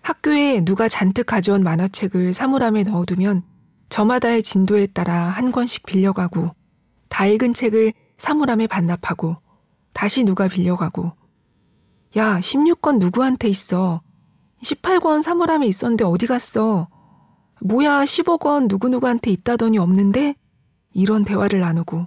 학교에 0.02 0.64
누가 0.64 0.88
잔뜩 0.88 1.26
가져온 1.26 1.62
만화책을 1.64 2.32
사물함에 2.32 2.84
넣어두면 2.84 3.42
저마다의 3.88 4.42
진도에 4.42 4.86
따라 4.86 5.26
한 5.26 5.50
권씩 5.52 5.84
빌려가고 5.86 6.54
다 7.08 7.26
읽은 7.26 7.54
책을 7.54 7.92
사물함에 8.18 8.66
반납하고 8.66 9.36
다시 9.92 10.24
누가 10.24 10.48
빌려가고 10.48 11.12
야 12.16 12.38
16권 12.38 12.98
누구한테 12.98 13.48
있어 13.48 14.00
18권 14.62 15.22
사물함에 15.22 15.66
있었는데 15.66 16.04
어디 16.04 16.26
갔어? 16.26 16.88
뭐야, 17.62 18.04
10억 18.04 18.44
원 18.46 18.68
누구누구한테 18.68 19.30
있다더니 19.30 19.78
없는데? 19.78 20.34
이런 20.92 21.24
대화를 21.24 21.60
나누고 21.60 22.06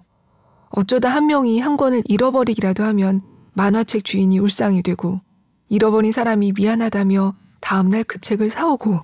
어쩌다 0.69 1.10
한 1.10 1.27
명이 1.27 1.60
한 1.60 1.77
권을 1.77 2.03
잃어버리기라도 2.05 2.84
하면 2.84 3.21
만화책 3.53 4.05
주인이 4.05 4.38
울상이 4.39 4.84
되고 4.84 5.21
잃어버린 5.67 6.12
사람이 6.12 6.53
미안하다며 6.55 7.36
다음날 7.60 8.03
그 8.03 8.19
책을 8.19 8.49
사오고 8.49 9.01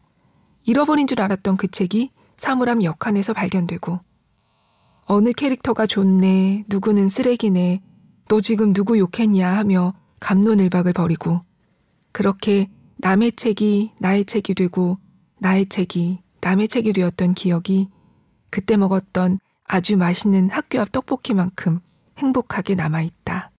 잃어버린 0.66 1.08
줄 1.08 1.22
알았던 1.22 1.58
그 1.58 1.70
책이 1.70 2.12
사물함 2.38 2.84
역한에서 2.84 3.34
발견되고 3.34 4.00
어느 5.08 5.34
캐릭터가 5.34 5.86
좋네, 5.86 6.66
누구는 6.68 7.10
쓰레기네, 7.10 7.82
너 8.28 8.42
지금 8.42 8.74
누구 8.74 8.98
욕했냐 8.98 9.56
하며 9.56 9.94
감론을박을 10.20 10.94
벌이고 10.94 11.42
그렇게 12.12 12.70
남의 12.98 13.34
책이 13.34 13.92
나의 14.00 14.26
책이 14.26 14.56
되고 14.56 14.98
나의 15.38 15.68
책이 15.68 16.20
남의 16.42 16.68
책이 16.68 16.94
되었던 16.94 17.36
기억이 17.36 17.90
그때 18.50 18.78
먹었던 18.78 19.38
아주 19.68 19.98
맛있는 19.98 20.50
학교 20.50 20.80
앞 20.80 20.92
떡볶이만큼 20.92 21.80
행복하게 22.18 22.76
남아있다. 22.76 23.52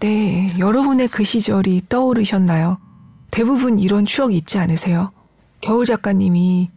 네, 0.00 0.52
여러분의 0.58 1.08
그 1.08 1.24
시절이 1.24 1.82
떠오르셨나요? 1.88 2.78
대부분 3.30 3.78
이런 3.78 4.06
추억이 4.06 4.36
있지 4.36 4.58
않으세요? 4.58 5.12
겨울 5.60 5.84
작가님이 5.84 6.70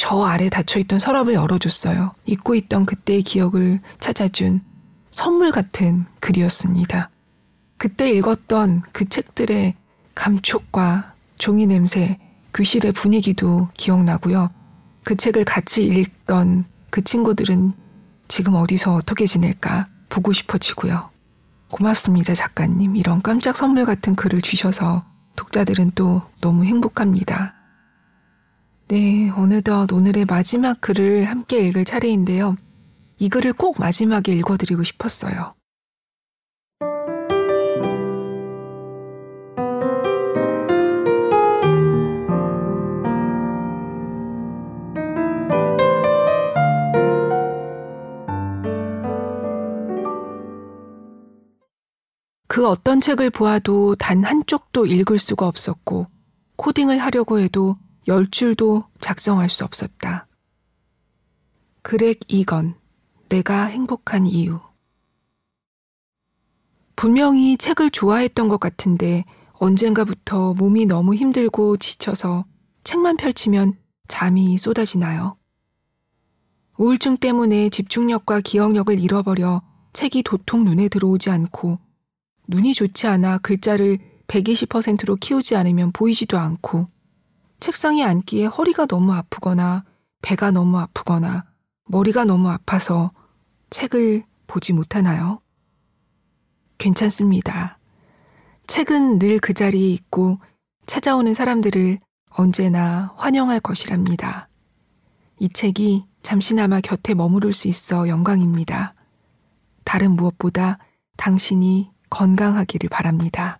저 0.00 0.22
아래 0.22 0.48
닫혀있던 0.48 0.98
서랍을 0.98 1.34
열어줬어요. 1.34 2.12
잊고 2.24 2.54
있던 2.54 2.86
그때의 2.86 3.20
기억을 3.20 3.82
찾아준 3.98 4.62
선물 5.10 5.50
같은 5.50 6.06
글이었습니다. 6.20 7.10
그때 7.76 8.08
읽었던 8.08 8.80
그 8.92 9.06
책들의 9.06 9.74
감촉과 10.14 11.12
종이 11.36 11.66
냄새, 11.66 12.18
교실의 12.54 12.92
분위기도 12.92 13.68
기억나고요. 13.74 14.48
그 15.04 15.16
책을 15.16 15.44
같이 15.44 15.84
읽던 15.84 16.64
그 16.88 17.04
친구들은 17.04 17.74
지금 18.26 18.54
어디서 18.54 18.94
어떻게 18.94 19.26
지낼까 19.26 19.86
보고 20.08 20.32
싶어지고요. 20.32 21.10
고맙습니다, 21.70 22.32
작가님. 22.32 22.96
이런 22.96 23.20
깜짝 23.20 23.54
선물 23.54 23.84
같은 23.84 24.14
글을 24.14 24.40
주셔서 24.40 25.04
독자들은 25.36 25.92
또 25.94 26.22
너무 26.40 26.64
행복합니다. 26.64 27.59
네, 28.90 29.30
어느덧 29.36 29.92
오늘의 29.92 30.24
마지막 30.24 30.80
글을 30.80 31.26
함께 31.26 31.60
읽을 31.60 31.84
차례인데요. 31.84 32.56
이 33.20 33.28
글을 33.28 33.52
꼭 33.52 33.78
마지막에 33.78 34.32
읽어드리고 34.34 34.82
싶었어요. 34.82 35.54
그 52.48 52.66
어떤 52.66 53.00
책을 53.00 53.30
보아도 53.30 53.94
단 53.94 54.24
한쪽도 54.24 54.86
읽을 54.86 55.20
수가 55.20 55.46
없었고, 55.46 56.08
코딩을 56.56 56.98
하려고 56.98 57.38
해도 57.38 57.76
열 58.08 58.30
줄도 58.30 58.84
작성할 58.98 59.48
수 59.48 59.64
없었다. 59.64 60.26
그렉 61.82 62.20
이건, 62.28 62.74
내가 63.28 63.64
행복한 63.66 64.26
이유. 64.26 64.60
분명히 66.96 67.56
책을 67.56 67.90
좋아했던 67.90 68.48
것 68.48 68.60
같은데 68.60 69.24
언젠가부터 69.52 70.54
몸이 70.54 70.86
너무 70.86 71.14
힘들고 71.14 71.78
지쳐서 71.78 72.44
책만 72.84 73.16
펼치면 73.16 73.78
잠이 74.08 74.58
쏟아지나요? 74.58 75.36
우울증 76.76 77.16
때문에 77.18 77.68
집중력과 77.68 78.40
기억력을 78.40 78.98
잃어버려 78.98 79.62
책이 79.92 80.22
도통 80.22 80.64
눈에 80.64 80.88
들어오지 80.88 81.30
않고 81.30 81.78
눈이 82.48 82.74
좋지 82.74 83.06
않아 83.06 83.38
글자를 83.38 83.98
120%로 84.26 85.16
키우지 85.16 85.56
않으면 85.56 85.92
보이지도 85.92 86.38
않고 86.38 86.88
책상에 87.60 88.02
앉기에 88.02 88.46
허리가 88.46 88.86
너무 88.86 89.12
아프거나 89.12 89.84
배가 90.22 90.50
너무 90.50 90.78
아프거나 90.78 91.44
머리가 91.86 92.24
너무 92.24 92.48
아파서 92.50 93.12
책을 93.70 94.24
보지 94.46 94.72
못하나요? 94.72 95.40
괜찮습니다. 96.78 97.78
책은 98.66 99.18
늘 99.18 99.38
그 99.40 99.54
자리에 99.54 99.90
있고 99.92 100.38
찾아오는 100.86 101.34
사람들을 101.34 101.98
언제나 102.30 103.12
환영할 103.16 103.60
것이랍니다. 103.60 104.48
이 105.38 105.48
책이 105.48 106.06
잠시나마 106.22 106.80
곁에 106.80 107.14
머무를 107.14 107.52
수 107.52 107.68
있어 107.68 108.08
영광입니다. 108.08 108.94
다른 109.84 110.12
무엇보다 110.12 110.78
당신이 111.16 111.92
건강하기를 112.10 112.88
바랍니다. 112.90 113.59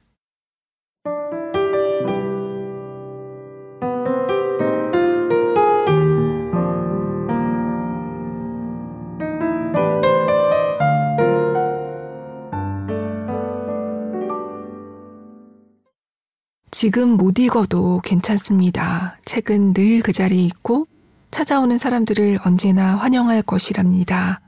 지금 16.80 17.18
못 17.18 17.38
읽어도 17.38 18.00
괜찮습니다. 18.02 19.18
책은 19.26 19.74
늘 19.74 20.00
그 20.00 20.14
자리에 20.14 20.42
있고 20.44 20.86
찾아오는 21.30 21.76
사람들을 21.76 22.38
언제나 22.42 22.96
환영할 22.96 23.42
것이랍니다. 23.42 24.40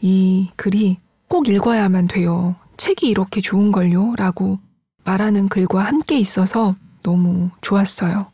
이 0.00 0.50
글이 0.54 0.98
꼭 1.26 1.48
읽어야만 1.48 2.06
돼요. 2.06 2.54
책이 2.76 3.08
이렇게 3.08 3.40
좋은걸요? 3.40 4.14
라고 4.14 4.60
말하는 5.04 5.48
글과 5.48 5.82
함께 5.82 6.16
있어서 6.20 6.76
너무 7.02 7.50
좋았어요. 7.60 8.30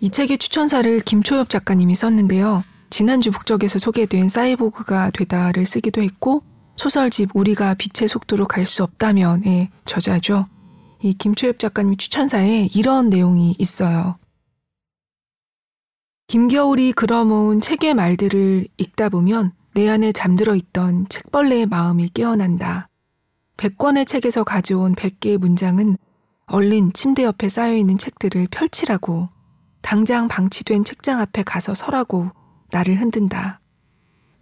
이 0.00 0.10
책의 0.10 0.36
추천사를 0.36 1.00
김초엽 1.00 1.48
작가님이 1.48 1.94
썼는데요. 1.94 2.64
지난주 2.90 3.30
북적에서 3.30 3.78
소개된 3.78 4.28
사이보그가 4.28 5.12
되다를 5.12 5.64
쓰기도 5.64 6.02
했고 6.02 6.42
소설집 6.76 7.30
우리가 7.32 7.76
빛의 7.78 8.10
속도로 8.10 8.46
갈 8.46 8.66
수 8.66 8.82
없다면의 8.82 9.70
저자죠. 9.86 10.51
이 11.02 11.14
김초엽 11.14 11.58
작가님 11.58 11.96
추천사에 11.96 12.68
이런 12.74 13.10
내용이 13.10 13.56
있어요. 13.58 14.18
김겨울이 16.28 16.92
걸어모은 16.92 17.60
책의 17.60 17.94
말들을 17.94 18.68
읽다 18.78 19.08
보면 19.08 19.52
내 19.74 19.88
안에 19.88 20.12
잠들어 20.12 20.54
있던 20.54 21.08
책벌레의 21.08 21.66
마음이 21.66 22.10
깨어난다. 22.14 22.88
100권의 23.56 24.06
책에서 24.06 24.44
가져온 24.44 24.94
100개의 24.94 25.38
문장은 25.38 25.96
얼른 26.46 26.92
침대 26.92 27.24
옆에 27.24 27.48
쌓여있는 27.48 27.98
책들을 27.98 28.46
펼치라고 28.50 29.28
당장 29.80 30.28
방치된 30.28 30.84
책장 30.84 31.20
앞에 31.20 31.42
가서 31.42 31.74
서라고 31.74 32.30
나를 32.70 33.00
흔든다. 33.00 33.60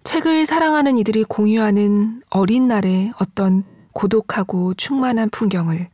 책을 0.05 0.45
사랑하는 0.45 0.99
이들이 0.99 1.25
공유하는 1.25 2.23
어린 2.31 2.69
날의 2.69 3.13
어떤 3.19 3.65
고독하고 3.93 4.75
충만한 4.75 5.31
풍경을 5.31 5.89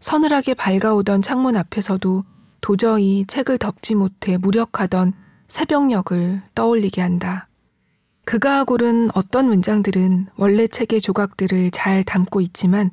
서늘하게 0.00 0.54
밝아오던 0.54 1.22
창문 1.22 1.56
앞에서도 1.56 2.24
도저히 2.60 3.24
책을 3.26 3.58
덮지 3.58 3.94
못해 3.94 4.36
무력하던 4.38 5.12
새벽녘을 5.48 6.42
떠올리게 6.54 7.00
한다. 7.00 7.48
그가 8.24 8.64
고른 8.64 9.10
어떤 9.14 9.46
문장들은 9.46 10.28
원래 10.36 10.66
책의 10.66 11.00
조각들을 11.00 11.70
잘 11.72 12.04
담고 12.04 12.40
있지만 12.40 12.90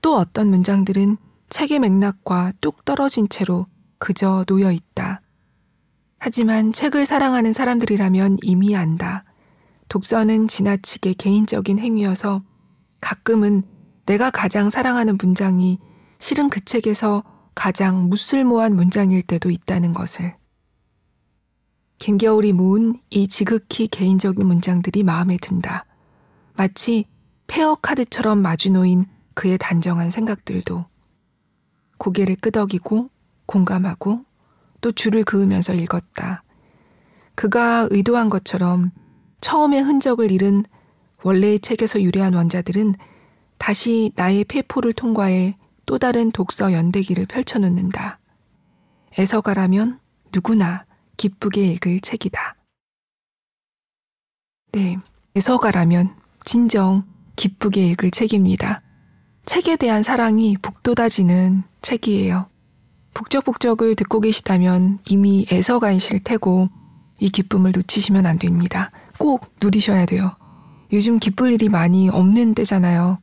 또 0.00 0.16
어떤 0.16 0.48
문장들은 0.48 1.16
책의 1.48 1.80
맥락과 1.80 2.52
뚝 2.60 2.84
떨어진 2.84 3.28
채로 3.28 3.66
그저 3.98 4.44
놓여 4.46 4.70
있다. 4.70 5.20
하지만 6.18 6.72
책을 6.72 7.04
사랑하는 7.04 7.52
사람들이라면 7.52 8.38
이미 8.42 8.76
안다. 8.76 9.24
독서는 9.88 10.48
지나치게 10.48 11.14
개인적인 11.14 11.78
행위여서 11.78 12.42
가끔은 13.00 13.62
내가 14.06 14.30
가장 14.30 14.70
사랑하는 14.70 15.18
문장이 15.20 15.78
실은 16.18 16.48
그 16.50 16.64
책에서 16.64 17.22
가장 17.54 18.08
무쓸모한 18.08 18.74
문장일 18.76 19.22
때도 19.22 19.50
있다는 19.50 19.94
것을. 19.94 20.34
김겨울이 21.98 22.52
모은 22.52 23.00
이 23.10 23.28
지극히 23.28 23.88
개인적인 23.88 24.46
문장들이 24.46 25.02
마음에 25.02 25.36
든다. 25.38 25.86
마치 26.54 27.06
페어 27.46 27.76
카드처럼 27.76 28.42
마주 28.42 28.70
놓인 28.70 29.06
그의 29.34 29.58
단정한 29.58 30.10
생각들도 30.10 30.84
고개를 31.98 32.36
끄덕이고 32.36 33.10
공감하고 33.46 34.24
또 34.80 34.92
줄을 34.92 35.24
그으면서 35.24 35.74
읽었다. 35.74 36.42
그가 37.34 37.88
의도한 37.90 38.28
것처럼 38.28 38.90
처음의 39.40 39.82
흔적을 39.82 40.30
잃은 40.30 40.64
원래의 41.22 41.60
책에서 41.60 42.02
유래한 42.02 42.34
원자들은 42.34 42.94
다시 43.58 44.12
나의 44.16 44.44
폐포를 44.44 44.92
통과해 44.92 45.56
또 45.86 45.98
다른 45.98 46.32
독서 46.32 46.72
연대기를 46.72 47.26
펼쳐놓는다. 47.26 48.18
애서가라면 49.18 50.00
누구나 50.34 50.84
기쁘게 51.16 51.64
읽을 51.72 52.00
책이다. 52.00 52.56
네, 54.72 54.98
애서가라면 55.36 56.14
진정 56.44 57.04
기쁘게 57.36 57.86
읽을 57.90 58.10
책입니다. 58.10 58.82
책에 59.46 59.76
대한 59.76 60.02
사랑이 60.02 60.56
북돋아지는 60.60 61.62
책이에요. 61.80 62.48
북적북적을 63.14 63.94
듣고 63.94 64.20
계시다면 64.20 64.98
이미 65.06 65.46
애서가이실 65.50 66.24
테고 66.24 66.68
이 67.18 67.30
기쁨을 67.30 67.72
놓치시면 67.74 68.26
안 68.26 68.38
됩니다. 68.38 68.90
꼭 69.18 69.54
누리셔야 69.62 70.04
돼요. 70.04 70.36
요즘 70.92 71.18
기쁠 71.18 71.52
일이 71.52 71.68
많이 71.68 72.08
없는 72.08 72.54
때잖아요. 72.54 73.18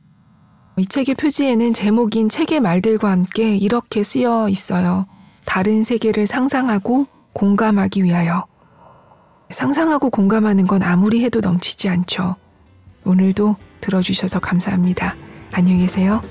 이 0.76 0.84
책의 0.84 1.14
표지에는 1.14 1.72
제목인 1.72 2.28
책의 2.28 2.58
말들과 2.60 3.10
함께 3.10 3.56
이렇게 3.56 4.02
쓰여 4.02 4.48
있어요. 4.48 5.06
다른 5.44 5.84
세계를 5.84 6.26
상상하고 6.26 7.06
공감하기 7.32 8.02
위하여. 8.02 8.44
상상하고 9.50 10.10
공감하는 10.10 10.66
건 10.66 10.82
아무리 10.82 11.22
해도 11.24 11.40
넘치지 11.40 11.88
않죠. 11.88 12.34
오늘도 13.04 13.54
들어주셔서 13.80 14.40
감사합니다. 14.40 15.14
안녕히 15.52 15.80
계세요. 15.80 16.22